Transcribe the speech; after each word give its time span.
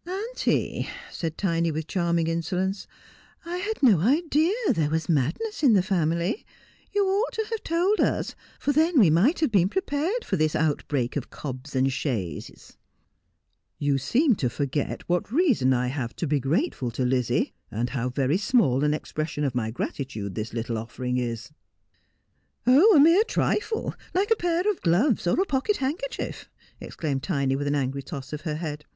'Auntie,' 0.08 0.88
said 1.12 1.38
Tiny, 1.38 1.70
with 1.70 1.86
charming 1.86 2.26
insolence,' 2.26 2.88
I 3.46 3.58
had 3.58 3.80
no 3.80 4.00
idea 4.00 4.52
there 4.72 4.90
was 4.90 5.08
madness 5.08 5.62
in 5.62 5.74
the 5.74 5.84
family. 5.84 6.44
You 6.92 7.06
ought 7.06 7.34
to 7.34 7.46
have 7.50 7.62
told 7.62 8.00
us; 8.00 8.34
for 8.58 8.72
then 8.72 8.98
we 8.98 9.08
might 9.08 9.38
have 9.38 9.52
been 9.52 9.68
prepared 9.68 10.24
for 10.24 10.36
this 10.36 10.56
outbreak 10.56 11.14
of 11.14 11.30
cobs 11.30 11.76
and 11.76 11.92
chaises.' 11.92 12.76
You 13.78 13.96
seem 13.98 14.34
to 14.34 14.50
forget 14.50 15.08
what 15.08 15.30
reason 15.30 15.72
I 15.72 15.86
have 15.86 16.16
to 16.16 16.26
be 16.26 16.40
grateful 16.40 16.90
to 16.90 17.04
Lizzie, 17.04 17.54
and 17.70 17.90
how 17.90 18.08
very 18.08 18.36
small 18.36 18.82
an 18.82 18.94
expression 18.94 19.44
of 19.44 19.54
my 19.54 19.70
gratitude 19.70 20.34
this 20.34 20.52
little 20.52 20.76
offering 20.76 21.18
is.'' 21.18 21.52
Oh, 22.66 22.96
a 22.96 22.98
mere 22.98 23.22
trifle, 23.22 23.94
like 24.12 24.32
a 24.32 24.34
pair 24.34 24.68
of 24.68 24.80
gloves 24.82 25.24
or 25.28 25.40
a 25.40 25.46
pocket 25.46 25.76
handker 25.76 26.10
chief,' 26.10 26.50
exclaimed 26.80 27.22
Tiny, 27.22 27.54
with 27.54 27.68
an 27.68 27.76
angry 27.76 28.02
toss 28.02 28.32
of 28.32 28.40
her 28.40 28.56
head. 28.56 28.86